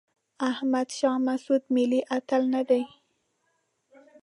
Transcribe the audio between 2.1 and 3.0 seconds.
اتل نه دی.